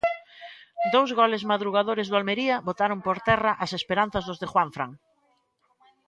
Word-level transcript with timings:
Dous 0.93 1.09
goles 1.19 1.43
madrugadores 1.51 2.07
do 2.07 2.17
Almería 2.19 2.55
botaron 2.67 2.99
por 3.05 3.17
terra 3.27 3.51
as 3.63 3.71
esperanzas 3.79 4.23
dos 4.25 4.39
de 4.41 4.49
Juanfran. 4.51 4.91